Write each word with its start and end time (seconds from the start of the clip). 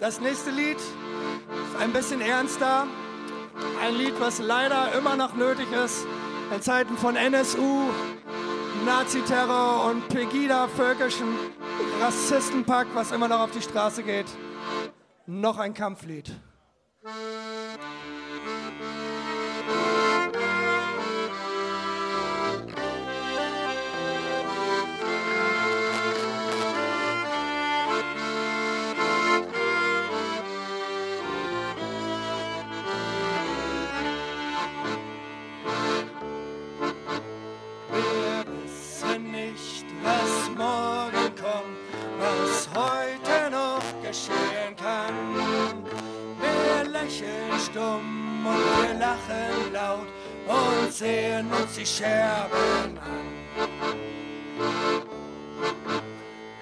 Das 0.00 0.20
nächste 0.20 0.50
Lied 0.50 0.76
ist 0.76 1.80
ein 1.80 1.92
bisschen 1.92 2.20
ernster. 2.20 2.86
Ein 3.82 3.96
Lied, 3.96 4.14
was 4.20 4.38
leider 4.38 4.92
immer 4.96 5.16
noch 5.16 5.34
nötig 5.34 5.66
ist 5.72 6.06
in 6.54 6.62
Zeiten 6.62 6.96
von 6.96 7.16
NSU, 7.16 7.90
Naziterror 8.86 9.90
und 9.90 10.08
Pegida-völkischen 10.08 11.26
Rassistenpack, 12.00 12.86
was 12.94 13.10
immer 13.10 13.26
noch 13.26 13.40
auf 13.40 13.50
die 13.50 13.60
Straße 13.60 14.04
geht. 14.04 14.26
Noch 15.26 15.58
ein 15.58 15.74
Kampflied. 15.74 16.30
Stumm 47.78 48.46
und 48.46 48.88
wir 48.88 48.94
lachen 48.98 49.72
laut 49.72 50.08
und 50.46 50.92
sehen 50.92 51.46
uns 51.52 51.76
die 51.76 51.86
Scherben 51.86 52.98
an. 52.98 53.26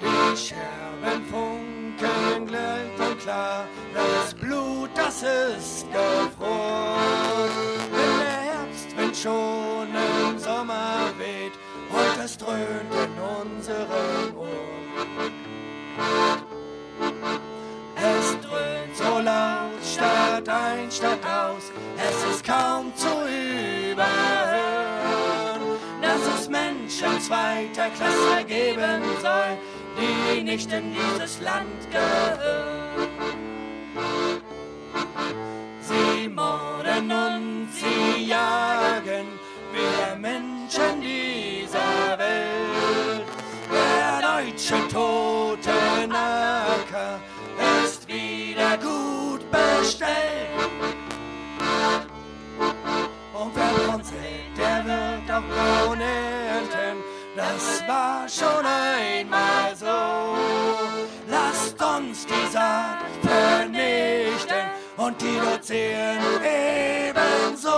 Die 0.00 0.36
Scherben 0.36 1.24
funkeln 1.30 2.46
gleich 2.46 3.08
und 3.08 3.18
klar, 3.20 3.66
das 3.94 4.34
Blut, 4.34 4.90
das 4.94 5.22
ist 5.22 5.86
gefroren. 5.92 7.50
Wenn 7.92 8.18
der 8.18 8.40
Herbstwind 8.52 9.16
schon 9.16 9.88
im 10.30 10.38
Sommer 10.38 11.12
weht, 11.18 11.52
heute 11.92 12.38
dröhnt 12.38 12.93
Stadt 20.94 21.12
ein, 21.12 21.20
Stadt 21.20 21.26
aus, 21.26 21.72
es 21.96 22.24
ist 22.34 22.44
kaum 22.44 22.94
zu 22.94 23.08
überhören, 23.92 24.04
dass 26.00 26.20
es 26.38 26.48
Menschen 26.48 27.20
zweiter 27.20 27.90
Klasse 27.90 28.44
geben 28.46 29.02
soll, 29.20 29.58
die 29.98 30.42
nicht 30.42 30.72
in 30.72 30.94
dieses 30.94 31.40
Land 31.40 31.90
gehören. 31.90 33.08
Sie 35.80 36.28
morden 36.28 37.10
und 37.10 37.68
sie 37.72 38.26
jagen, 38.26 39.26
wir 39.72 40.16
Menschen 40.16 41.00
dieser 41.00 42.18
Welt. 42.18 43.26
Der 43.70 44.20
deutsche 44.20 44.88
tote 44.88 45.72
auch 55.34 55.42
braun 55.42 56.00
ernten. 56.00 57.02
Das 57.36 57.82
war 57.88 58.28
schon 58.28 58.64
einmal 58.64 59.74
so. 59.74 60.36
Lasst 61.28 61.82
uns 61.82 62.26
die 62.26 62.52
Saat 62.52 62.98
vernichten 63.22 64.66
und 64.96 65.20
die 65.20 65.38
Luzern 65.38 66.20
ebenso. 66.44 67.70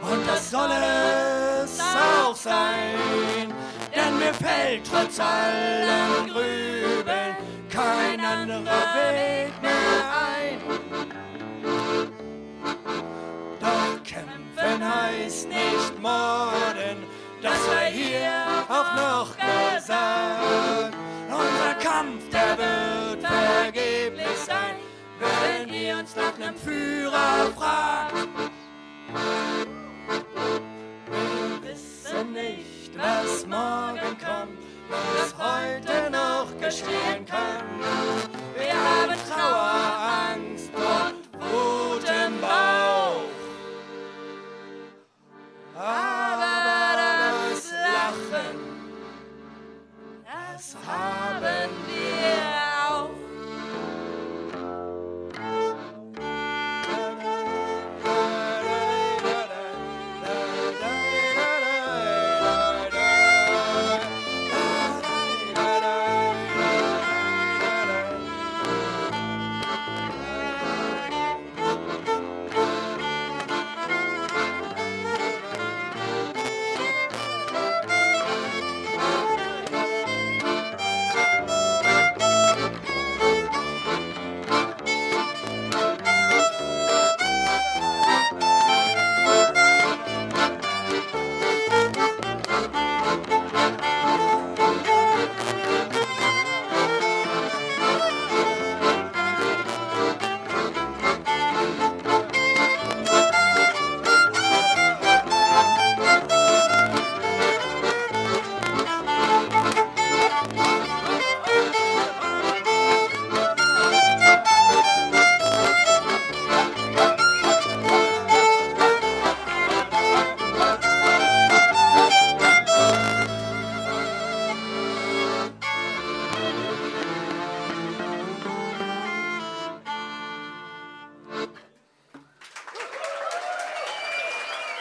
Und 0.00 0.26
das 0.26 0.50
soll 0.50 0.70
es 1.64 1.80
auch 1.80 2.34
sein. 2.34 3.52
Denn 3.94 4.18
mir 4.18 4.34
fällt 4.34 4.84
trotz 4.84 5.18
allem 5.18 6.26
Grübeln 6.26 7.36
kein 7.70 8.20
anderer 8.20 8.64
Weg 8.94 9.52
mehr 9.62 10.04
ein. 10.32 10.60
Doch 13.60 14.02
kämpfen 14.04 14.80
heißt 14.84 15.48
nicht 15.48 16.00
morden, 16.00 17.04
das 17.42 17.68
war 17.68 17.90
hier 17.90 18.30
auch 18.68 18.94
noch 18.94 19.36
gesagt. 19.36 20.94
Unser 21.30 21.74
Kampf, 21.74 22.28
der 22.30 22.58
wird 22.58 23.26
vergeblich 23.26 24.38
sein, 24.46 24.76
wenn 25.20 25.70
wir 25.70 25.98
uns 25.98 26.16
nach 26.16 26.36
nem 26.38 26.54
Führer 26.56 27.50
fragen. 27.56 28.37
verstehen 36.68 37.24
kann. 37.24 37.97